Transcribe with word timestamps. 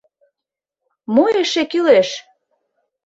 Мо 1.13 1.25
эше 1.41 1.63
кӱлеш? 1.71 2.09